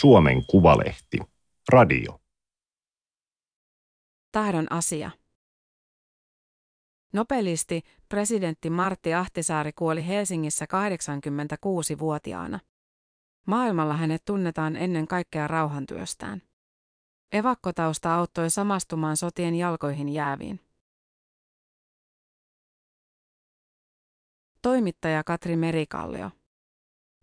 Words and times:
Suomen 0.00 0.46
Kuvalehti. 0.46 1.18
Radio. 1.68 2.20
Tahdon 4.32 4.72
asia. 4.72 5.10
Nobelisti, 7.12 7.82
presidentti 8.08 8.70
Martti 8.70 9.14
Ahtisaari 9.14 9.72
kuoli 9.72 10.06
Helsingissä 10.06 10.64
86-vuotiaana. 10.64 12.60
Maailmalla 13.46 13.96
hänet 13.96 14.24
tunnetaan 14.24 14.76
ennen 14.76 15.06
kaikkea 15.06 15.48
rauhantyöstään. 15.48 16.42
Evakkotausta 17.32 18.14
auttoi 18.14 18.50
samastumaan 18.50 19.16
sotien 19.16 19.54
jalkoihin 19.54 20.08
jääviin. 20.08 20.60
Toimittaja 24.62 25.24
Katri 25.24 25.56
Merikallio. 25.56 26.30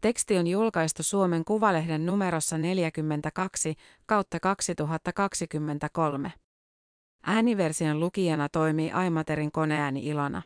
Teksti 0.04 0.38
on 0.38 0.48
julkaistu 0.48 1.04
Suomen 1.04 1.46
Kuvalehden 1.46 2.06
numerossa 2.06 2.58
42 2.58 3.76
kautta 4.06 4.40
2023. 4.40 6.34
Ääniversion 7.26 8.00
lukijana 8.00 8.50
toimii 8.50 8.92
Aimaterin 8.92 9.52
koneääni 9.52 10.06
Ilona. 10.06 10.42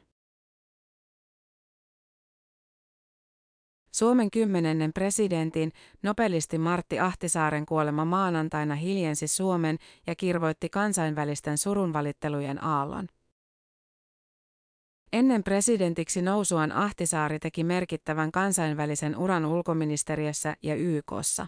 Suomen 3.91 4.31
kymmenennen 4.31 4.93
presidentin, 4.93 5.71
nobelisti 6.03 6.57
Martti 6.57 6.99
Ahtisaaren 6.99 7.65
kuolema 7.65 8.05
maanantaina 8.05 8.75
hiljensi 8.75 9.27
Suomen 9.27 9.77
ja 10.07 10.15
kirvoitti 10.15 10.69
kansainvälisten 10.69 11.57
surunvalittelujen 11.57 12.63
aallon. 12.63 13.07
Ennen 15.13 15.43
presidentiksi 15.43 16.21
nousuaan 16.21 16.71
Ahtisaari 16.71 17.39
teki 17.39 17.63
merkittävän 17.63 18.31
kansainvälisen 18.31 19.17
uran 19.17 19.45
ulkoministeriössä 19.45 20.55
ja 20.63 20.75
YKssa. 20.75 21.47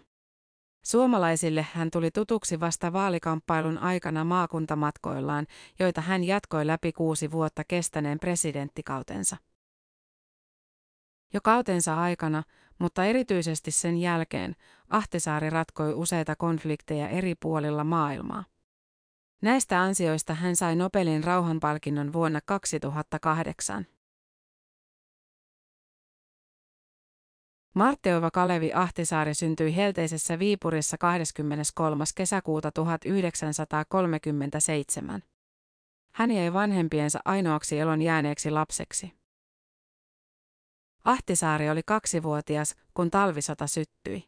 Suomalaisille 0.85 1.65
hän 1.73 1.91
tuli 1.91 2.11
tutuksi 2.11 2.59
vasta 2.59 2.93
vaalikamppailun 2.93 3.77
aikana 3.77 4.23
maakuntamatkoillaan, 4.23 5.47
joita 5.79 6.01
hän 6.01 6.23
jatkoi 6.23 6.67
läpi 6.67 6.91
kuusi 6.91 7.31
vuotta 7.31 7.63
kestäneen 7.67 8.19
presidenttikautensa. 8.19 9.37
Jo 11.33 11.39
kautensa 11.43 12.01
aikana, 12.01 12.43
mutta 12.79 13.05
erityisesti 13.05 13.71
sen 13.71 13.97
jälkeen, 13.97 14.55
Ahtisaari 14.89 15.49
ratkoi 15.49 15.93
useita 15.93 16.35
konflikteja 16.35 17.09
eri 17.09 17.35
puolilla 17.35 17.83
maailmaa. 17.83 18.43
Näistä 19.41 19.81
ansioista 19.81 20.33
hän 20.33 20.55
sai 20.55 20.75
Nobelin 20.75 21.23
rauhanpalkinnon 21.23 22.13
vuonna 22.13 22.39
2008. 22.45 23.85
Martteova 27.75 28.31
Kalevi 28.31 28.73
Ahtisaari 28.73 29.33
syntyi 29.33 29.75
helteisessä 29.75 30.39
Viipurissa 30.39 30.97
23. 30.97 32.03
kesäkuuta 32.15 32.71
1937. 32.71 35.23
Hän 36.13 36.31
jäi 36.31 36.53
vanhempiensa 36.53 37.19
ainoaksi 37.25 37.79
elon 37.79 38.01
jääneeksi 38.01 38.51
lapseksi. 38.51 39.13
Ahtisaari 41.05 41.69
oli 41.69 41.81
kaksivuotias, 41.85 42.75
kun 42.93 43.11
talvisota 43.11 43.67
syttyi. 43.67 44.23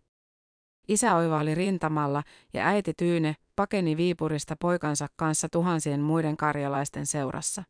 Isä 0.87 1.15
oivaali 1.15 1.55
rintamalla 1.55 2.23
ja 2.53 2.67
äiti 2.67 2.93
Tyyne 2.97 3.35
pakeni 3.61 3.97
Viipurista 3.97 4.55
poikansa 4.59 5.07
kanssa 5.15 5.49
tuhansien 5.49 6.01
muiden 6.01 6.37
karjalaisten 6.37 7.05
seurassa. 7.05 7.63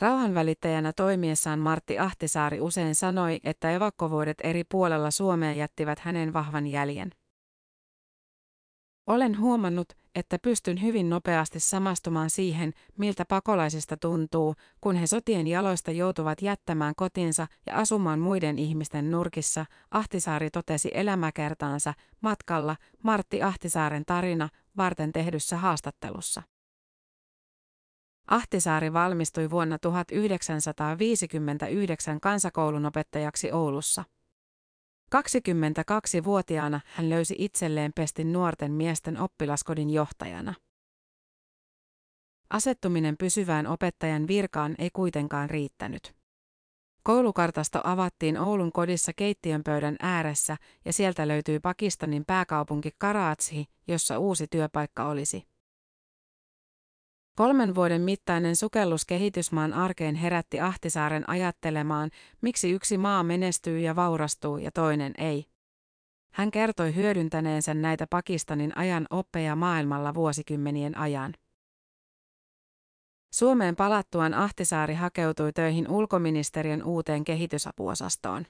Rauhanvälittäjänä 0.00 0.92
toimiessaan 0.92 1.58
Martti 1.58 1.98
Ahtisaari 1.98 2.60
usein 2.60 2.94
sanoi, 2.94 3.40
että 3.44 3.70
evakkovuodet 3.70 4.36
eri 4.42 4.64
puolella 4.64 5.10
Suomea 5.10 5.52
jättivät 5.52 5.98
hänen 5.98 6.32
vahvan 6.32 6.66
jäljen. 6.66 7.10
Olen 9.06 9.38
huomannut, 9.38 9.92
että 10.14 10.38
pystyn 10.38 10.82
hyvin 10.82 11.10
nopeasti 11.10 11.60
samastumaan 11.60 12.30
siihen, 12.30 12.72
miltä 12.98 13.24
pakolaisista 13.24 13.96
tuntuu, 13.96 14.54
kun 14.80 14.96
he 14.96 15.06
sotien 15.06 15.46
jaloista 15.46 15.90
joutuvat 15.90 16.42
jättämään 16.42 16.94
kotinsa 16.96 17.46
ja 17.66 17.76
asumaan 17.76 18.20
muiden 18.20 18.58
ihmisten 18.58 19.10
nurkissa, 19.10 19.66
Ahtisaari 19.90 20.50
totesi 20.50 20.90
elämäkertaansa 20.94 21.94
matkalla 22.20 22.76
Martti 23.04 23.42
Ahtisaaren 23.42 24.04
tarina 24.06 24.48
varten 24.76 25.12
tehdyssä 25.12 25.56
haastattelussa. 25.56 26.42
Ahtisaari 28.26 28.92
valmistui 28.92 29.50
vuonna 29.50 29.78
1959 29.78 32.20
kansakoulunopettajaksi 32.20 33.52
Oulussa. 33.52 34.04
22-vuotiaana 35.12 36.80
hän 36.84 37.10
löysi 37.10 37.34
itselleen 37.38 37.92
pestin 37.94 38.32
nuorten 38.32 38.72
miesten 38.72 39.20
oppilaskodin 39.20 39.90
johtajana. 39.90 40.54
Asettuminen 42.50 43.16
pysyvään 43.16 43.66
opettajan 43.66 44.26
virkaan 44.28 44.74
ei 44.78 44.90
kuitenkaan 44.92 45.50
riittänyt. 45.50 46.14
Koulukartasto 47.02 47.80
avattiin 47.84 48.38
Oulun 48.38 48.72
kodissa 48.72 49.12
keittiönpöydän 49.16 49.96
ääressä 50.00 50.56
ja 50.84 50.92
sieltä 50.92 51.28
löytyy 51.28 51.60
Pakistanin 51.60 52.24
pääkaupunki 52.26 52.90
Karachi, 52.98 53.66
jossa 53.88 54.18
uusi 54.18 54.46
työpaikka 54.50 55.08
olisi. 55.08 55.51
Kolmen 57.36 57.74
vuoden 57.74 58.02
mittainen 58.02 58.56
sukellus 58.56 59.04
kehitysmaan 59.04 59.72
arkeen 59.72 60.14
herätti 60.14 60.60
Ahtisaaren 60.60 61.28
ajattelemaan, 61.30 62.10
miksi 62.40 62.70
yksi 62.70 62.98
maa 62.98 63.22
menestyy 63.22 63.80
ja 63.80 63.96
vaurastuu 63.96 64.58
ja 64.58 64.70
toinen 64.70 65.14
ei. 65.18 65.46
Hän 66.34 66.50
kertoi 66.50 66.94
hyödyntäneensä 66.94 67.74
näitä 67.74 68.06
Pakistanin 68.10 68.78
ajan 68.78 69.06
oppeja 69.10 69.56
maailmalla 69.56 70.14
vuosikymmenien 70.14 70.98
ajan. 70.98 71.34
Suomeen 73.34 73.76
palattuaan 73.76 74.34
Ahtisaari 74.34 74.94
hakeutui 74.94 75.52
töihin 75.52 75.90
ulkoministeriön 75.90 76.82
uuteen 76.82 77.24
kehitysapuosastoon. 77.24 78.46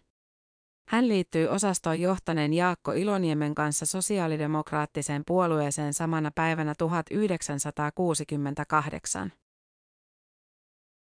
Hän 0.88 1.08
liittyy 1.08 1.46
osastoon 1.46 2.00
johtaneen 2.00 2.54
Jaakko 2.54 2.92
Iloniemen 2.92 3.54
kanssa 3.54 3.86
sosiaalidemokraattiseen 3.86 5.22
puolueeseen 5.26 5.94
samana 5.94 6.30
päivänä 6.34 6.74
1968. 6.78 9.32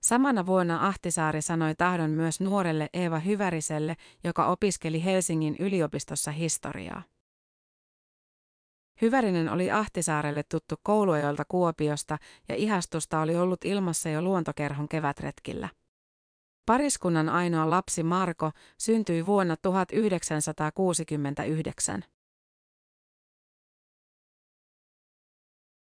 Samana 0.03 0.47
vuonna 0.47 0.87
Ahtisaari 0.87 1.43
sanoi 1.43 1.75
tahdon 1.75 2.11
myös 2.11 2.41
nuorelle 2.41 2.89
Eeva 2.93 3.19
Hyväriselle, 3.19 3.97
joka 4.25 4.47
opiskeli 4.47 5.05
Helsingin 5.05 5.57
yliopistossa 5.59 6.31
historiaa. 6.31 7.03
Hyvärinen 9.03 9.49
oli 9.49 9.71
Ahtisaarelle 9.71 10.43
tuttu 10.43 10.75
kouluajoilta 10.83 11.45
Kuopiosta 11.49 12.19
ja 12.49 12.55
ihastusta 12.55 13.21
oli 13.21 13.37
ollut 13.37 13.65
ilmassa 13.65 14.09
jo 14.09 14.23
luontokerhon 14.23 14.89
kevätretkillä. 14.89 15.69
Pariskunnan 16.67 17.29
ainoa 17.29 17.71
lapsi 17.71 18.03
Marko 18.03 18.51
syntyi 18.79 19.27
vuonna 19.27 19.57
1969. 19.57 22.05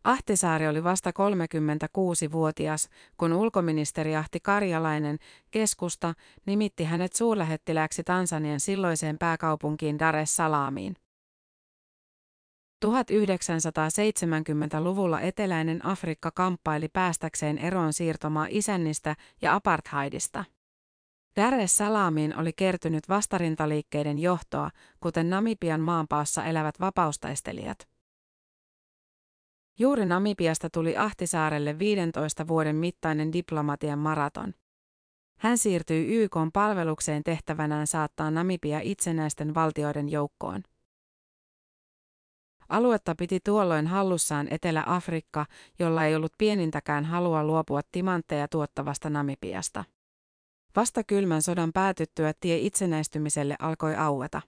Ahtisaari 0.03 0.67
oli 0.67 0.83
vasta 0.83 1.09
36-vuotias, 1.09 2.89
kun 3.17 3.33
ulkoministeri 3.33 4.15
Ahti 4.15 4.39
Karjalainen, 4.39 5.17
keskusta, 5.51 6.13
nimitti 6.45 6.83
hänet 6.83 7.13
suurlähettilääksi 7.13 8.03
Tansanian 8.03 8.59
silloiseen 8.59 9.17
pääkaupunkiin 9.17 9.99
Dar 9.99 10.15
es 10.15 10.35
Salaamiin. 10.35 10.95
1970-luvulla 12.85 15.21
eteläinen 15.21 15.85
Afrikka 15.85 16.31
kamppaili 16.31 16.87
päästäkseen 16.87 17.57
eroon 17.57 17.93
siirtomaa 17.93 18.47
isännistä 18.49 19.15
ja 19.41 19.55
apartheidista. 19.55 20.45
Dar 21.35 21.53
es 21.53 21.77
Salaamiin 21.77 22.37
oli 22.37 22.53
kertynyt 22.53 23.09
vastarintaliikkeiden 23.09 24.19
johtoa, 24.19 24.69
kuten 24.99 25.29
Namibian 25.29 25.81
maanpaassa 25.81 26.45
elävät 26.45 26.79
vapaustaistelijat. 26.79 27.87
Juuri 29.79 30.05
Namibiasta 30.05 30.69
tuli 30.69 30.97
Ahtisaarelle 30.97 31.79
15 31.79 32.47
vuoden 32.47 32.75
mittainen 32.75 33.33
diplomatian 33.33 33.99
maraton. 33.99 34.53
Hän 35.39 35.57
siirtyi 35.57 36.23
YK 36.23 36.35
palvelukseen 36.53 37.23
tehtävänään 37.23 37.87
saattaa 37.87 38.31
Namibia 38.31 38.79
itsenäisten 38.83 39.55
valtioiden 39.55 40.09
joukkoon. 40.09 40.63
Aluetta 42.69 43.15
piti 43.15 43.39
tuolloin 43.45 43.87
hallussaan 43.87 44.47
Etelä-Afrikka, 44.51 45.45
jolla 45.79 46.05
ei 46.05 46.15
ollut 46.15 46.33
pienintäkään 46.37 47.05
halua 47.05 47.43
luopua 47.43 47.81
timantteja 47.91 48.47
tuottavasta 48.47 49.09
Namibiasta. 49.09 49.83
Vasta 50.75 51.03
kylmän 51.03 51.41
sodan 51.41 51.73
päätyttyä 51.73 52.33
tie 52.39 52.57
itsenäistymiselle 52.57 53.55
alkoi 53.59 53.95
aueta. 53.95 54.41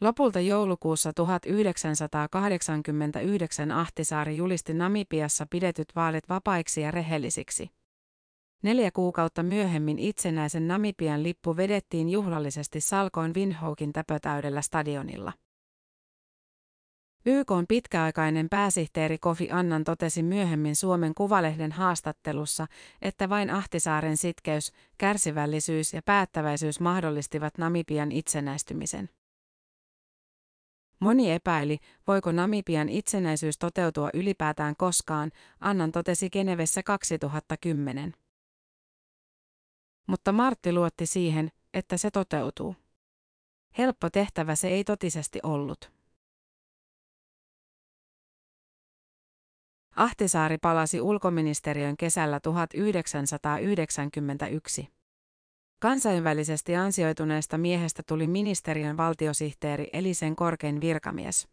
Lopulta 0.00 0.40
joulukuussa 0.40 1.12
1989 1.12 3.70
Ahtisaari 3.70 4.36
julisti 4.36 4.74
Namibiassa 4.74 5.46
pidetyt 5.50 5.88
vaalit 5.96 6.28
vapaiksi 6.28 6.80
ja 6.80 6.90
rehellisiksi. 6.90 7.70
Neljä 8.62 8.90
kuukautta 8.90 9.42
myöhemmin 9.42 9.98
itsenäisen 9.98 10.68
Namibian 10.68 11.22
lippu 11.22 11.56
vedettiin 11.56 12.08
juhlallisesti 12.08 12.80
Salkoon 12.80 13.34
Windhoekin 13.34 13.92
täpötäydellä 13.92 14.62
stadionilla. 14.62 15.32
YK 17.26 17.50
on 17.50 17.66
pitkäaikainen 17.68 18.48
pääsihteeri 18.48 19.18
Kofi 19.18 19.50
Annan 19.50 19.84
totesi 19.84 20.22
myöhemmin 20.22 20.76
Suomen 20.76 21.14
Kuvalehden 21.14 21.72
haastattelussa, 21.72 22.66
että 23.02 23.28
vain 23.28 23.50
Ahtisaaren 23.50 24.16
sitkeys, 24.16 24.72
kärsivällisyys 24.98 25.92
ja 25.92 26.02
päättäväisyys 26.02 26.80
mahdollistivat 26.80 27.58
Namibian 27.58 28.12
itsenäistymisen. 28.12 29.08
Moni 31.00 31.32
epäili, 31.32 31.78
voiko 32.06 32.32
Namibian 32.32 32.88
itsenäisyys 32.88 33.58
toteutua 33.58 34.10
ylipäätään 34.14 34.76
koskaan, 34.76 35.30
Annan 35.60 35.92
totesi 35.92 36.30
Genevessä 36.30 36.82
2010. 36.82 38.14
Mutta 40.06 40.32
Martti 40.32 40.72
luotti 40.72 41.06
siihen, 41.06 41.50
että 41.74 41.96
se 41.96 42.10
toteutuu. 42.10 42.76
Helppo 43.78 44.10
tehtävä 44.10 44.54
se 44.54 44.68
ei 44.68 44.84
totisesti 44.84 45.40
ollut. 45.42 45.93
Ahtisaari 49.96 50.58
palasi 50.58 51.00
ulkoministeriön 51.00 51.96
kesällä 51.96 52.40
1991. 52.40 54.88
Kansainvälisesti 55.78 56.76
ansioituneesta 56.76 57.58
miehestä 57.58 58.02
tuli 58.08 58.26
ministeriön 58.26 58.96
valtiosihteeri 58.96 59.90
eli 59.92 60.14
sen 60.14 60.36
korkein 60.36 60.80
virkamies. 60.80 61.48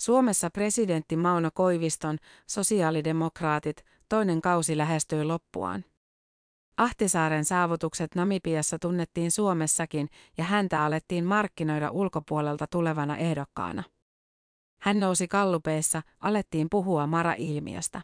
Suomessa 0.00 0.50
presidentti 0.50 1.16
Mauno 1.16 1.50
Koiviston, 1.54 2.18
sosiaalidemokraatit, 2.46 3.84
toinen 4.08 4.40
kausi 4.40 4.76
lähestyi 4.76 5.24
loppuaan. 5.24 5.84
Ahtisaaren 6.76 7.44
saavutukset 7.44 8.14
Namibiassa 8.14 8.78
tunnettiin 8.78 9.30
Suomessakin 9.30 10.08
ja 10.38 10.44
häntä 10.44 10.84
alettiin 10.84 11.24
markkinoida 11.24 11.90
ulkopuolelta 11.90 12.66
tulevana 12.66 13.16
ehdokkaana. 13.16 13.82
Hän 14.82 15.00
nousi 15.00 15.28
kallupeissa, 15.28 16.02
alettiin 16.20 16.66
puhua 16.70 17.06
Mara-ilmiöstä. 17.06 18.00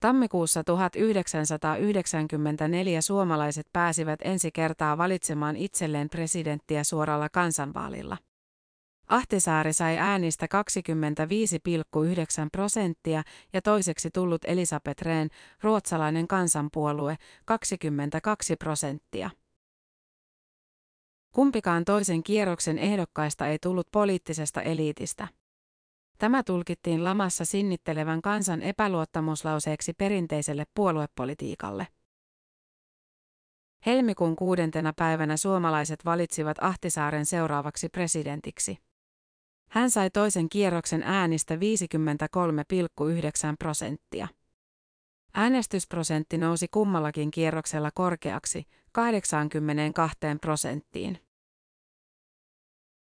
Tammikuussa 0.00 0.64
1994 0.64 3.00
suomalaiset 3.00 3.66
pääsivät 3.72 4.20
ensi 4.24 4.52
kertaa 4.52 4.98
valitsemaan 4.98 5.56
itselleen 5.56 6.08
presidenttiä 6.08 6.84
suoralla 6.84 7.28
kansanvaalilla. 7.28 8.16
Ahtisaari 9.08 9.72
sai 9.72 9.98
äänistä 9.98 10.46
25,9 10.46 10.50
prosenttia 12.52 13.22
ja 13.52 13.62
toiseksi 13.62 14.10
tullut 14.10 14.44
Elisabeth 14.44 15.02
Rehn, 15.02 15.28
ruotsalainen 15.62 16.28
kansanpuolue, 16.28 17.16
22 17.44 18.56
prosenttia. 18.56 19.30
Kumpikaan 21.34 21.84
toisen 21.84 22.22
kierroksen 22.22 22.78
ehdokkaista 22.78 23.46
ei 23.46 23.58
tullut 23.62 23.88
poliittisesta 23.92 24.62
eliitistä. 24.62 25.28
Tämä 26.18 26.42
tulkittiin 26.42 27.04
lamassa 27.04 27.44
sinnittelevän 27.44 28.22
kansan 28.22 28.62
epäluottamuslauseeksi 28.62 29.92
perinteiselle 29.92 30.64
puoluepolitiikalle. 30.74 31.86
Helmikuun 33.86 34.36
kuudentena 34.36 34.92
päivänä 34.96 35.36
suomalaiset 35.36 36.04
valitsivat 36.04 36.56
Ahtisaaren 36.60 37.26
seuraavaksi 37.26 37.88
presidentiksi. 37.88 38.78
Hän 39.70 39.90
sai 39.90 40.10
toisen 40.10 40.48
kierroksen 40.48 41.02
äänistä 41.02 41.54
53,9 41.54 41.60
prosenttia. 43.58 44.28
Äänestysprosentti 45.34 46.38
nousi 46.38 46.68
kummallakin 46.68 47.30
kierroksella 47.30 47.90
korkeaksi, 47.94 48.64
82 48.92 50.16
prosenttiin. 50.40 51.18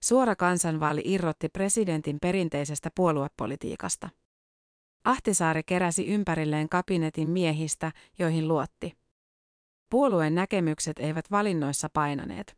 Suora 0.03 0.35
kansanvaali 0.35 1.01
irrotti 1.05 1.49
presidentin 1.49 2.17
perinteisestä 2.21 2.89
puoluepolitiikasta. 2.95 4.09
Ahtisaari 5.03 5.63
keräsi 5.63 6.07
ympärilleen 6.07 6.69
kabinetin 6.69 7.29
miehistä, 7.29 7.91
joihin 8.19 8.47
luotti. 8.47 8.97
Puolueen 9.89 10.35
näkemykset 10.35 10.99
eivät 10.99 11.31
valinnoissa 11.31 11.89
painaneet. 11.93 12.57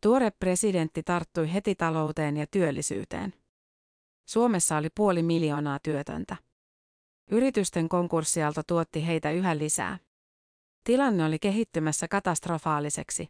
Tuore 0.00 0.30
presidentti 0.30 1.02
tarttui 1.02 1.52
heti 1.52 1.74
talouteen 1.74 2.36
ja 2.36 2.46
työllisyyteen. 2.46 3.34
Suomessa 4.28 4.76
oli 4.76 4.88
puoli 4.94 5.22
miljoonaa 5.22 5.78
työtöntä. 5.82 6.36
Yritysten 7.30 7.88
konkurssialto 7.88 8.62
tuotti 8.66 9.06
heitä 9.06 9.30
yhä 9.30 9.58
lisää. 9.58 9.98
Tilanne 10.84 11.24
oli 11.24 11.38
kehittymässä 11.38 12.08
katastrofaaliseksi. 12.08 13.28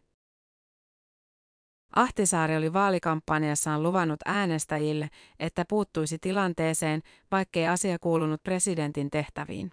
Ahtisaari 1.95 2.57
oli 2.57 2.73
vaalikampanjassaan 2.73 3.83
luvannut 3.83 4.19
äänestäjille, 4.25 5.09
että 5.39 5.65
puuttuisi 5.69 6.19
tilanteeseen, 6.19 7.01
vaikkei 7.31 7.67
asia 7.67 7.99
kuulunut 7.99 8.43
presidentin 8.43 9.09
tehtäviin. 9.09 9.71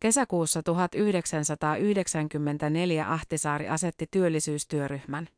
Kesäkuussa 0.00 0.62
1994 0.62 3.12
Ahtisaari 3.12 3.68
asetti 3.68 4.06
työllisyystyöryhmän. 4.10 5.28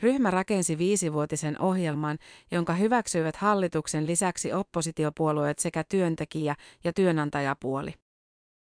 Ryhmä 0.00 0.30
rakensi 0.30 0.78
viisivuotisen 0.78 1.60
ohjelman, 1.60 2.18
jonka 2.50 2.72
hyväksyivät 2.72 3.36
hallituksen 3.36 4.06
lisäksi 4.06 4.52
oppositiopuolueet 4.52 5.58
sekä 5.58 5.84
työntekijä- 5.84 6.56
ja 6.84 6.92
työnantajapuoli. 6.92 7.94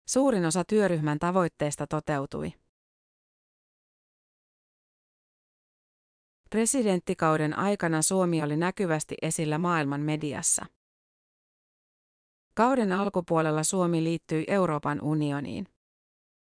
Suurin 0.07 0.45
osa 0.45 0.63
työryhmän 0.63 1.19
tavoitteista 1.19 1.87
toteutui. 1.87 2.53
Presidenttikauden 6.49 7.57
aikana 7.57 8.01
Suomi 8.01 8.43
oli 8.43 8.57
näkyvästi 8.57 9.15
esillä 9.21 9.57
maailman 9.57 10.01
mediassa. 10.01 10.65
Kauden 12.55 12.91
alkupuolella 12.91 13.63
Suomi 13.63 14.03
liittyi 14.03 14.43
Euroopan 14.47 15.01
unioniin. 15.01 15.67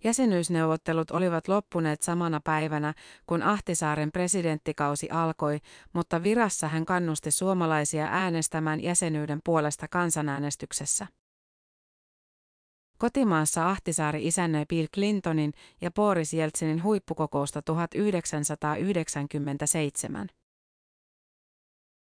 Jäsenyysneuvottelut 0.04 1.12
olivat 1.12 1.48
loppuneet 1.48 2.02
samana 2.02 2.42
päivänä, 2.44 2.94
kun 3.28 3.44
Ahtisaaren 3.44 4.12
presidenttikausi 4.12 5.10
alkoi, 5.10 5.60
mutta 5.94 6.24
virassa 6.24 6.68
hän 6.68 6.86
kannusti 6.86 7.32
suomalaisia 7.32 8.06
äänestämään 8.06 8.84
jäsenyyden 8.84 9.40
puolesta 9.44 9.88
kansanäänestyksessä. 9.88 11.08
Kotimaassa 12.98 13.70
Ahtisaari 13.70 14.28
isännöi 14.28 14.66
Bill 14.70 14.88
Clintonin 14.94 15.52
ja 15.82 15.92
Boris 15.92 16.34
Jeltsinin 16.34 16.84
huippukokousta 16.84 17.62
1997. 17.62 20.28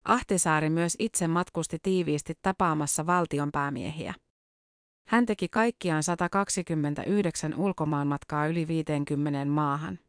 Ahtisaari 0.05 0.69
myös 0.69 0.95
itse 0.99 1.27
matkusti 1.27 1.77
tiiviisti 1.83 2.33
tapaamassa 2.41 3.05
valtionpäämiehiä. 3.05 4.13
Hän 5.07 5.25
teki 5.25 5.47
kaikkiaan 5.49 6.03
129 6.03 7.53
ulkomaanmatkaa 7.55 8.47
yli 8.47 8.67
50 8.67 9.45
maahan. 9.45 9.99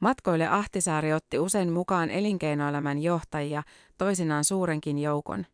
Matkoille 0.00 0.46
Ahtisaari 0.46 1.12
otti 1.12 1.38
usein 1.38 1.72
mukaan 1.72 2.10
elinkeinoelämän 2.10 3.02
johtajia, 3.02 3.62
toisinaan 3.98 4.44
suurenkin 4.44 4.98
joukon. 4.98 5.46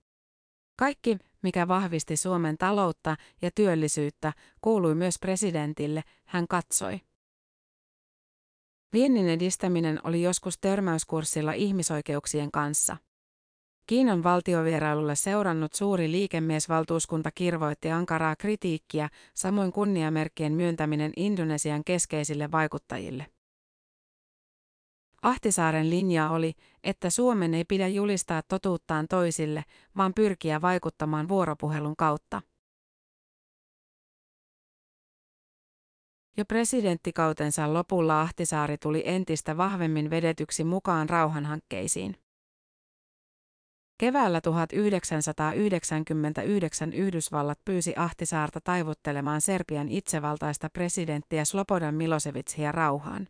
Kaikki, 0.79 1.19
mikä 1.43 1.69
vahvisti 1.69 2.17
Suomen 2.17 2.59
taloutta 2.59 3.17
ja 3.43 3.51
työllisyyttä, 3.55 4.33
kuului 4.61 4.95
myös 4.95 5.19
presidentille, 5.19 6.03
hän 6.25 6.49
katsoi. 6.49 7.01
Viennin 8.93 9.29
edistäminen 9.29 10.01
oli 10.05 10.23
joskus 10.23 10.59
törmäyskurssilla 10.59 11.53
ihmisoikeuksien 11.53 12.51
kanssa. 12.51 12.97
Kiinan 13.93 14.23
valtiovierailulle 14.23 15.15
seurannut 15.15 15.73
suuri 15.73 16.11
liikemiesvaltuuskunta 16.11 17.31
kirvoitti 17.35 17.91
ankaraa 17.91 18.37
kritiikkiä, 18.37 19.09
samoin 19.35 19.73
kunniamerkkien 19.73 20.53
myöntäminen 20.53 21.13
Indonesian 21.17 21.85
keskeisille 21.85 22.51
vaikuttajille. 22.53 23.27
Ahtisaaren 25.23 25.91
linja 25.91 26.31
oli, 26.31 26.53
että 26.85 27.11
Suomen 27.11 27.55
ei 27.55 27.65
pidä 27.65 27.89
julistaa 27.89 28.43
totuuttaan 28.49 29.09
toisille, 29.09 29.65
vaan 29.97 30.15
pyrkiä 30.15 30.61
vaikuttamaan 30.61 31.29
vuoropuhelun 31.29 31.97
kautta. 31.97 32.43
Jo 36.37 36.45
presidenttikautensa 36.45 37.75
lopulla 37.75 38.21
Ahtisaari 38.21 38.79
tuli 38.79 39.03
entistä 39.07 39.57
vahvemmin 39.57 40.11
vedetyksi 40.11 40.65
mukaan 40.65 41.09
rauhanhankkeisiin. 41.09 42.22
Keväällä 44.03 44.41
1999 44.41 46.93
Yhdysvallat 46.93 47.59
pyysi 47.65 47.95
Ahtisaarta 47.97 48.61
taivuttelemaan 48.61 49.41
Serbian 49.41 49.89
itsevaltaista 49.89 50.71
presidenttiä 50.71 51.45
Slobodan 51.45 51.95
Milosevicia 51.95 52.73
rauhaan. 52.73 53.29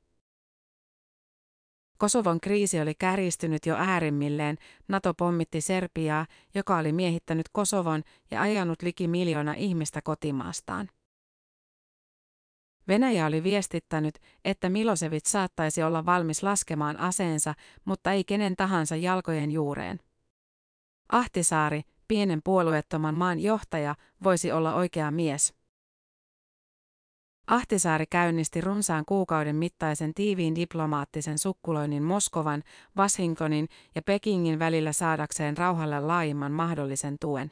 Kosovon 1.98 2.40
kriisi 2.40 2.80
oli 2.80 2.94
kärjistynyt 2.94 3.66
jo 3.66 3.76
äärimmilleen, 3.76 4.56
NATO 4.88 5.14
pommitti 5.14 5.60
Serbiaa, 5.60 6.26
joka 6.54 6.78
oli 6.78 6.92
miehittänyt 6.92 7.46
Kosovon 7.52 8.02
ja 8.30 8.40
ajanut 8.40 8.82
liki 8.82 9.08
miljoona 9.08 9.54
ihmistä 9.54 10.02
kotimaastaan. 10.02 10.88
Venäjä 12.88 13.26
oli 13.26 13.42
viestittänyt, 13.42 14.18
että 14.44 14.68
Milosevic 14.68 15.26
saattaisi 15.26 15.82
olla 15.82 16.06
valmis 16.06 16.42
laskemaan 16.42 16.96
aseensa, 16.96 17.54
mutta 17.84 18.12
ei 18.12 18.24
kenen 18.24 18.56
tahansa 18.56 18.96
jalkojen 18.96 19.50
juureen. 19.50 20.00
Ahtisaari, 21.12 21.82
pienen 22.08 22.40
puolueettoman 22.44 23.18
maan 23.18 23.40
johtaja, 23.40 23.94
voisi 24.24 24.52
olla 24.52 24.74
oikea 24.74 25.10
mies. 25.10 25.54
Ahtisaari 27.46 28.04
käynnisti 28.10 28.60
runsaan 28.60 29.04
kuukauden 29.04 29.56
mittaisen 29.56 30.14
tiiviin 30.14 30.54
diplomaattisen 30.54 31.38
sukkuloinnin 31.38 32.02
Moskovan, 32.02 32.62
Washingtonin 32.96 33.68
ja 33.94 34.02
Pekingin 34.02 34.58
välillä 34.58 34.92
saadakseen 34.92 35.56
rauhalle 35.56 36.00
laajimman 36.00 36.52
mahdollisen 36.52 37.16
tuen. 37.20 37.50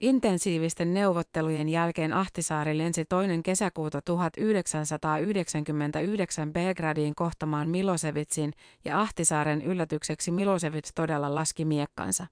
Intensiivisten 0.00 0.94
neuvottelujen 0.94 1.68
jälkeen 1.68 2.12
Ahtisaari 2.12 2.78
lensi 2.78 3.04
toinen 3.04 3.42
kesäkuuta 3.42 4.02
1999 4.02 6.52
Belgradiin 6.52 7.14
kohtamaan 7.14 7.68
Milosevitsin 7.68 8.52
ja 8.84 9.00
Ahtisaaren 9.00 9.62
yllätykseksi 9.62 10.30
Milosevic 10.30 10.90
todella 10.94 11.34
laski 11.34 11.64
miekkansa. 11.64 12.26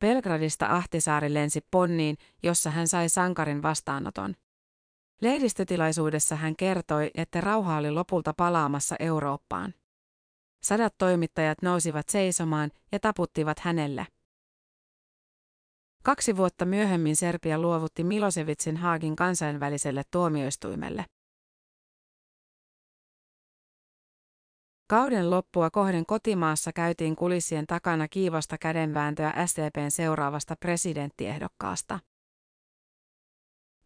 Belgradista 0.00 0.66
Ahtisaari 0.66 1.34
lensi 1.34 1.60
Ponniin, 1.70 2.16
jossa 2.42 2.70
hän 2.70 2.88
sai 2.88 3.08
sankarin 3.08 3.62
vastaanoton. 3.62 4.34
Lehdistötilaisuudessa 5.20 6.36
hän 6.36 6.56
kertoi, 6.56 7.10
että 7.14 7.40
rauha 7.40 7.76
oli 7.76 7.90
lopulta 7.90 8.34
palaamassa 8.36 8.96
Eurooppaan. 8.98 9.74
Sadat 10.62 10.94
toimittajat 10.98 11.62
nousivat 11.62 12.08
seisomaan 12.08 12.70
ja 12.92 13.00
taputtivat 13.00 13.58
hänelle. 13.58 14.06
Kaksi 16.04 16.36
vuotta 16.36 16.64
myöhemmin 16.64 17.16
Serbia 17.16 17.58
luovutti 17.58 18.04
Milosevicin 18.04 18.76
Haagin 18.76 19.16
kansainväliselle 19.16 20.02
tuomioistuimelle. 20.10 21.04
Kauden 24.90 25.30
loppua 25.30 25.70
kohden 25.70 26.06
kotimaassa 26.06 26.72
käytiin 26.72 27.16
kulissien 27.16 27.66
takana 27.66 28.08
kiivasta 28.08 28.58
kädenvääntöä 28.58 29.46
SDPn 29.46 29.90
seuraavasta 29.90 30.56
presidenttiehdokkaasta. 30.56 32.00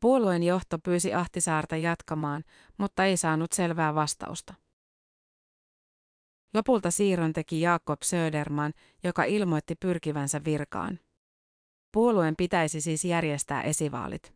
Puolueen 0.01 0.43
johto 0.43 0.79
pyysi 0.79 1.15
Ahtisaarta 1.15 1.77
jatkamaan, 1.77 2.45
mutta 2.79 3.05
ei 3.05 3.17
saanut 3.17 3.53
selvää 3.53 3.95
vastausta. 3.95 4.55
Lopulta 6.55 6.91
siirron 6.91 7.33
teki 7.33 7.61
Jakob 7.61 8.03
Söderman, 8.03 8.73
joka 9.05 9.25
ilmoitti 9.25 9.75
pyrkivänsä 9.75 10.41
virkaan. 10.45 10.99
Puolueen 11.93 12.37
pitäisi 12.37 12.81
siis 12.81 13.05
järjestää 13.05 13.63
esivaalit. 13.63 14.35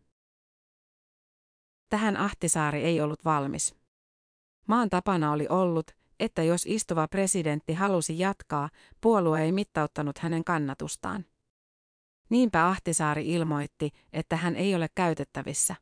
Tähän 1.89 2.17
Ahtisaari 2.17 2.85
ei 2.85 3.01
ollut 3.01 3.25
valmis. 3.25 3.75
Maan 4.69 4.91
tapana 4.91 5.33
oli 5.33 5.47
ollut, 5.49 5.91
että 6.21 6.43
jos 6.43 6.67
istuva 6.67 7.09
presidentti 7.09 7.75
halusi 7.75 8.19
jatkaa, 8.19 8.71
puolue 9.01 9.43
ei 9.43 9.53
mittauttanut 9.53 10.19
hänen 10.19 10.45
kannatustaan. 10.45 11.25
Niinpä 12.31 12.69
Ahtisaari 12.69 13.29
ilmoitti, 13.29 13.91
että 14.13 14.37
hän 14.37 14.57
ei 14.57 14.75
ole 14.75 14.89
käytettävissä. 14.95 15.75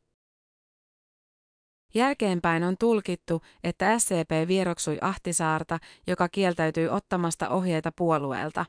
Jälkeenpäin 1.95 2.65
on 2.65 2.77
tulkittu, 2.79 3.43
että 3.65 3.99
SCP 3.99 4.49
vieroksui 4.49 4.99
Ahtisaarta, 5.01 5.79
joka 6.07 6.29
kieltäytyi 6.29 6.89
ottamasta 6.89 7.49
ohjeita 7.49 7.93
puolueelta. 7.97 8.67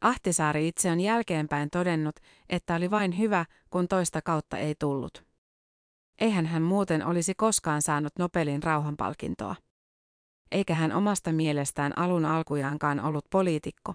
Ahtisaari 0.00 0.68
itse 0.68 0.90
on 0.90 1.00
jälkeenpäin 1.00 1.70
todennut, 1.70 2.16
että 2.48 2.74
oli 2.74 2.90
vain 2.90 3.18
hyvä, 3.18 3.44
kun 3.70 3.88
toista 3.88 4.22
kautta 4.22 4.58
ei 4.58 4.74
tullut. 4.78 5.24
Eihän 6.20 6.46
hän 6.46 6.62
muuten 6.62 7.06
olisi 7.06 7.34
koskaan 7.34 7.82
saanut 7.82 8.12
Nobelin 8.18 8.62
rauhanpalkintoa. 8.62 9.56
Eikä 10.50 10.74
hän 10.74 10.92
omasta 10.92 11.32
mielestään 11.32 11.98
alun 11.98 12.24
alkujaankaan 12.24 13.00
ollut 13.00 13.24
poliitikko. 13.30 13.94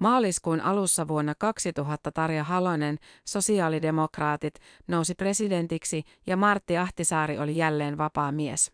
Maaliskuun 0.00 0.60
alussa 0.60 1.08
vuonna 1.08 1.34
2000 1.38 2.12
Tarja 2.12 2.44
Halonen, 2.44 2.98
sosiaalidemokraatit, 3.26 4.54
nousi 4.88 5.14
presidentiksi 5.14 6.02
ja 6.26 6.36
Martti 6.36 6.78
Ahtisaari 6.78 7.38
oli 7.38 7.56
jälleen 7.56 7.98
vapaa 7.98 8.32
mies. 8.32 8.73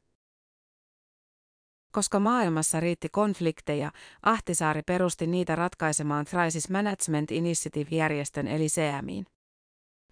Koska 1.93 2.21
maailmassa 2.21 2.81
riitti 2.81 3.09
konflikteja, 3.09 3.91
Ahtisaari 4.23 4.83
perusti 4.87 5.27
niitä 5.27 5.57
ratkaisemaan 5.57 6.25
Crisis 6.25 6.71
Management 6.71 7.31
Initiative-järjestön 7.31 8.49
eli 8.49 8.67
CMIin. 8.67 9.27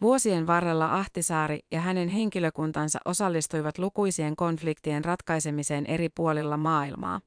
Vuosien 0.00 0.47
varrella 0.47 0.94
Ahtisaari 0.94 1.58
ja 1.70 1.80
hänen 1.80 2.08
henkilökuntansa 2.08 2.99
osallistuivat 3.04 3.78
lukuisien 3.78 4.37
konfliktien 4.37 5.04
ratkaisemiseen 5.04 5.87
eri 5.87 6.08
puolilla 6.08 6.56
maailmaa. 6.56 7.20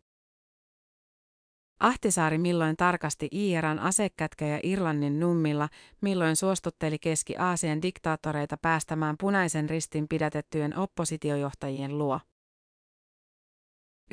Ahtisaari 1.79 2.37
milloin 2.37 2.77
tarkasti 2.77 3.27
IRAn 3.31 3.79
asekätköjä 3.79 4.59
Irlannin 4.63 5.19
nummilla, 5.19 5.69
milloin 6.01 6.35
suostutteli 6.35 6.99
Keski-Aasian 6.99 7.81
diktaattoreita 7.81 8.57
päästämään 8.61 9.15
punaisen 9.19 9.69
ristin 9.69 10.07
pidätettyjen 10.07 10.77
oppositiojohtajien 10.77 11.97
luo. 11.97 12.19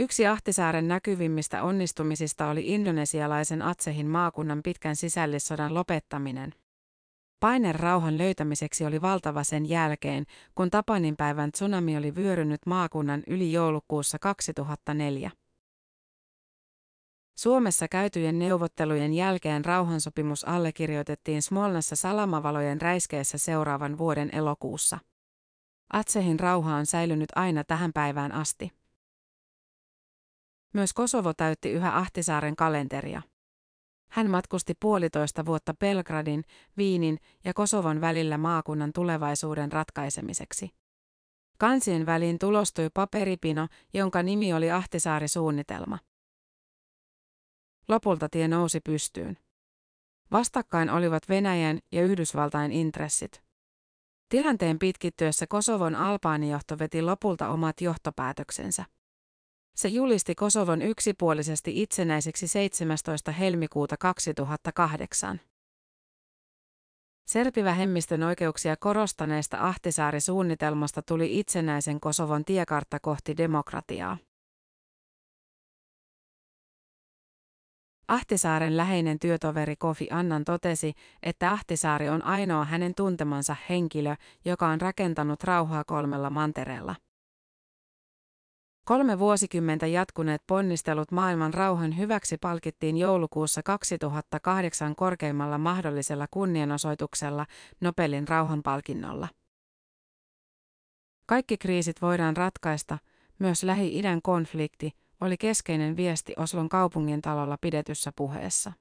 Yksi 0.01 0.27
Ahtisaaren 0.27 0.89
näkyvimmistä 0.89 1.63
onnistumisista 1.63 2.49
oli 2.49 2.63
indonesialaisen 2.67 3.63
Atsehin 3.63 4.07
maakunnan 4.07 4.63
pitkän 4.63 4.97
sisällissodan 4.97 5.75
lopettaminen. 5.75 6.55
Paine 7.41 7.73
rauhan 7.73 8.19
löytämiseksi 8.19 8.85
oli 8.85 9.03
valtava 9.03 9.45
sen 9.45 9.69
jälkeen, 9.69 10.25
kun 10.55 10.71
Tapanin 10.71 11.17
päivän 11.17 11.53
tsunami 11.53 11.97
oli 11.97 12.15
vyörynyt 12.15 12.61
maakunnan 12.67 13.23
yli 13.27 13.53
joulukuussa 13.53 14.19
2004. 14.19 15.31
Suomessa 17.39 17.89
käytyjen 17.89 18.39
neuvottelujen 18.39 19.15
jälkeen 19.15 19.65
rauhansopimus 19.65 20.49
allekirjoitettiin 20.49 21.43
Smolnassa 21.43 21.97
salamavalojen 21.97 22.81
räiskeessä 22.81 23.39
seuraavan 23.39 23.99
vuoden 23.99 24.31
elokuussa. 24.35 24.99
Atsehin 25.93 26.41
rauha 26.41 26.75
on 26.75 26.87
säilynyt 26.87 27.29
aina 27.35 27.65
tähän 27.65 27.93
päivään 27.93 28.33
asti. 28.33 28.78
Myös 30.73 30.93
Kosovo 30.93 31.35
täytti 31.35 31.71
yhä 31.71 31.97
Ahtisaaren 31.97 32.57
kalenteria. 32.57 33.23
Hän 34.11 34.31
matkusti 34.31 34.75
puolitoista 34.81 35.47
vuotta 35.47 35.75
Belgradin, 35.75 36.45
Viinin 36.77 37.19
ja 37.45 37.55
Kosovon 37.55 38.01
välillä 38.01 38.39
maakunnan 38.39 38.93
tulevaisuuden 38.93 39.73
ratkaisemiseksi. 39.73 40.71
Kansien 41.59 42.07
väliin 42.07 42.39
tulostui 42.39 42.91
paperipino, 42.95 43.69
jonka 43.95 44.23
nimi 44.23 44.53
oli 44.53 44.71
Ahtisaari-suunnitelma. 44.71 45.99
Lopulta 47.89 48.29
tie 48.29 48.49
nousi 48.49 48.81
pystyyn. 48.81 49.39
Vastakkain 50.33 50.91
olivat 50.91 51.29
Venäjän 51.29 51.79
ja 51.93 52.05
Yhdysvaltain 52.05 52.73
intressit. 52.73 53.43
Tilanteen 54.29 54.79
pitkittyessä 54.79 55.47
Kosovon 55.47 55.95
albaanijohto 55.95 56.79
veti 56.79 57.03
lopulta 57.03 57.49
omat 57.49 57.81
johtopäätöksensä. 57.81 58.85
Se 59.79 59.89
julisti 59.89 60.35
Kosovon 60.35 60.83
yksipuolisesti 60.83 61.83
itsenäiseksi 61.83 62.49
17. 62.49 63.33
helmikuuta 63.33 63.97
2008. 63.97 65.41
Serbivähemmistön 67.27 68.23
oikeuksia 68.23 68.77
korostaneesta 68.77 69.59
Ahtisaari-suunnitelmasta 69.61 71.03
tuli 71.03 71.39
itsenäisen 71.39 72.01
Kosovon 72.01 72.45
tiekartta 72.45 73.01
kohti 73.01 73.37
demokratiaa. 73.37 74.19
Ahtisaaren 78.09 78.77
läheinen 78.77 79.19
työtoveri 79.19 79.77
Kofi 79.77 80.09
Annan 80.11 80.45
totesi, 80.45 80.95
että 81.23 81.51
Ahtisaari 81.51 82.09
on 82.09 82.25
ainoa 82.25 82.65
hänen 82.65 82.95
tuntemansa 82.95 83.57
henkilö, 83.69 84.17
joka 84.45 84.69
on 84.69 84.81
rakentanut 84.81 85.45
rauhaa 85.45 85.85
kolmella 85.85 86.31
mantereella. 86.31 86.95
Kolme 88.89 89.19
vuosikymmentä 89.19 89.87
jatkuneet 89.87 90.43
ponnistelut 90.47 91.11
maailman 91.11 91.55
rauhan 91.55 91.97
hyväksi 91.99 92.39
palkittiin 92.39 92.97
joulukuussa 92.97 93.63
2008 93.63 94.97
korkeimmalla 94.97 95.59
mahdollisella 95.59 96.27
kunnianosoituksella 96.31 97.47
Nobelin 97.81 98.29
rauhanpalkinnolla. 98.29 99.29
Kaikki 101.27 101.59
kriisit 101.59 102.03
voidaan 102.03 102.37
ratkaista, 102.37 102.99
myös 103.39 103.63
Lähi-idän 103.63 104.23
konflikti, 104.23 104.91
oli 105.21 105.37
keskeinen 105.37 105.97
viesti 105.97 106.33
Oslon 106.37 106.69
kaupungin 106.69 107.23
talolla 107.23 107.59
pidetyssä 107.61 108.13
puheessa. 108.17 108.73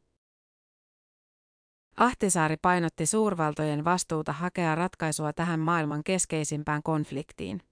Ahtisaari 1.97 2.57
painotti 2.61 3.05
suurvaltojen 3.05 3.85
vastuuta 3.85 4.33
hakea 4.33 4.75
ratkaisua 4.75 5.33
tähän 5.33 5.59
maailman 5.59 6.03
keskeisimpään 6.03 6.83
konfliktiin. 6.83 7.66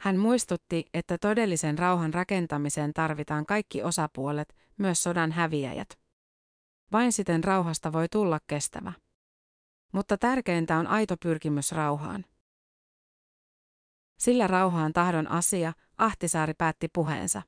Hän 0.00 0.16
muistutti, 0.16 0.84
että 0.94 1.18
todellisen 1.18 1.78
rauhan 1.78 2.14
rakentamiseen 2.14 2.94
tarvitaan 2.94 3.46
kaikki 3.46 3.82
osapuolet, 3.82 4.54
myös 4.78 5.02
sodan 5.02 5.32
häviäjät. 5.32 5.98
Vain 6.92 7.12
siten 7.12 7.44
rauhasta 7.44 7.92
voi 7.92 8.08
tulla 8.08 8.38
kestävä. 8.46 8.92
Mutta 9.92 10.18
tärkeintä 10.18 10.78
on 10.78 10.86
aito 10.86 11.16
pyrkimys 11.22 11.72
rauhaan. 11.72 12.24
Sillä 14.18 14.46
rauhaan 14.46 14.92
tahdon 14.92 15.30
asia, 15.30 15.72
Ahtisaari 15.98 16.54
päätti 16.54 16.88
puheensa. 16.92 17.42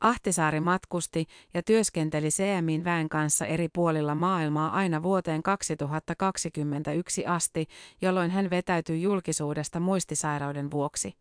Ahtisaari 0.00 0.60
matkusti 0.60 1.26
ja 1.54 1.62
työskenteli 1.62 2.28
CMIn 2.28 2.84
väen 2.84 3.08
kanssa 3.08 3.46
eri 3.46 3.68
puolilla 3.72 4.14
maailmaa 4.14 4.70
aina 4.70 5.02
vuoteen 5.02 5.42
2021 5.42 7.26
asti, 7.26 7.66
jolloin 8.02 8.30
hän 8.30 8.50
vetäytyi 8.50 9.02
julkisuudesta 9.02 9.80
muistisairauden 9.80 10.70
vuoksi. 10.70 11.12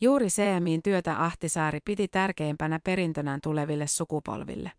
Juuri 0.00 0.26
CMIn 0.26 0.82
työtä 0.82 1.24
Ahtisaari 1.24 1.78
piti 1.84 2.08
tärkeimpänä 2.08 2.80
perintönään 2.84 3.40
tuleville 3.40 3.86
sukupolville. 3.86 4.72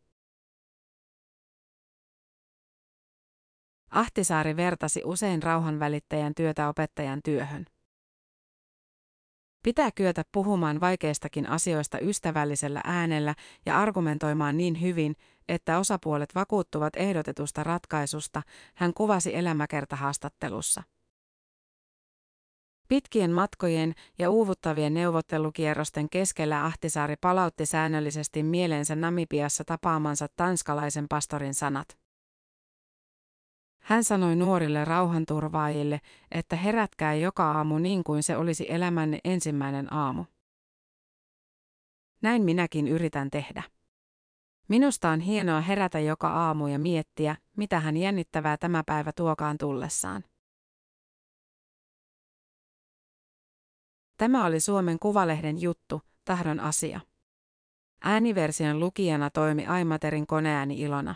Ahtisaari 3.90 4.56
vertasi 4.56 5.02
usein 5.06 5.44
rauhanvälittäjän 5.44 6.36
työtä 6.36 6.70
opettajan 6.70 7.20
työhön. 7.24 7.66
Pitää 9.64 9.92
kyetä 9.92 10.24
puhumaan 10.32 10.80
vaikeistakin 10.80 11.50
asioista 11.50 12.00
ystävällisellä 12.00 12.82
äänellä 12.84 13.36
ja 13.66 13.80
argumentoimaan 13.80 14.58
niin 14.58 14.82
hyvin, 14.82 15.16
että 15.50 15.80
osapuolet 15.80 16.36
vakuuttuvat 16.36 16.96
ehdotetusta 16.96 17.64
ratkaisusta, 17.64 18.42
hän 18.76 18.94
kuvasi 18.94 19.36
elämäkertahaastattelussa. 19.36 20.84
Pitkien 22.88 23.32
matkojen 23.32 23.94
ja 24.20 24.30
uuvuttavien 24.30 24.94
neuvottelukierrosten 24.94 26.10
keskellä 26.10 26.66
Ahtisaari 26.66 27.16
palautti 27.22 27.66
säännöllisesti 27.66 28.44
mieleensä 28.44 28.96
Namibiassa 28.96 29.64
tapaamansa 29.64 30.28
tanskalaisen 30.36 31.08
pastorin 31.10 31.54
sanat. 31.54 31.98
Hän 33.80 34.04
sanoi 34.04 34.36
nuorille 34.36 34.86
rauhanturvaajille, 34.86 36.02
että 36.32 36.56
herätkää 36.56 37.14
joka 37.14 37.52
aamu 37.52 37.78
niin 37.78 38.04
kuin 38.04 38.24
se 38.24 38.38
olisi 38.38 38.66
elämänne 38.70 39.20
ensimmäinen 39.24 39.94
aamu. 39.94 40.26
Näin 42.22 42.44
minäkin 42.44 42.88
yritän 42.88 43.30
tehdä. 43.30 43.64
Minusta 44.68 45.10
on 45.10 45.20
hienoa 45.20 45.62
herätä 45.62 46.00
joka 46.00 46.30
aamu 46.30 46.68
ja 46.68 46.80
miettiä, 46.80 47.36
mitä 47.58 47.80
hän 47.80 47.98
jännittävää 47.98 48.58
tämä 48.58 48.84
päivä 48.86 49.12
tuokaan 49.12 49.58
tullessaan. 49.58 50.24
Tämä 54.18 54.46
oli 54.46 54.60
Suomen 54.60 55.00
Kuvalehden 55.00 55.62
juttu, 55.62 56.02
tahdon 56.26 56.60
asia. 56.60 57.00
Ääniversion 58.04 58.80
lukijana 58.80 59.30
toimi 59.30 59.68
Aimaterin 59.68 60.28
koneääni 60.28 60.82
Ilona. 60.82 61.16